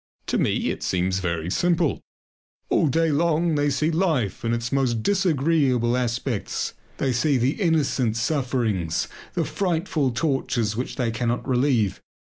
[0.25, 2.01] To me it seems very simple.
[2.69, 6.73] All day long they see life in its most disagreeable aspects.
[6.97, 12.01] They see the innocent sufferings, the frightful tortures which they cannot relieve.